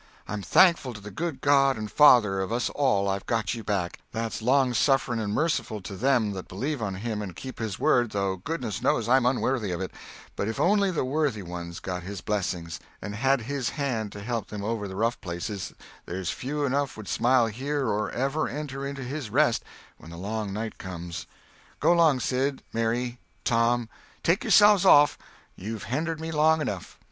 [0.27, 3.99] I'm thankful to the good God and Father of us all I've got you back,
[4.11, 8.09] that's long suffering and merciful to them that believe on Him and keep His word,
[8.09, 9.91] though goodness knows I'm unworthy of it,
[10.35, 14.47] but if only the worthy ones got His blessings and had His hand to help
[14.47, 15.71] them over the rough places,
[16.07, 19.63] there's few enough would smile here or ever enter into His rest
[19.99, 21.27] when the long night comes.
[21.79, 26.97] Go 'long Sid, Mary, Tom—take yourselves off—you've hendered me long enough."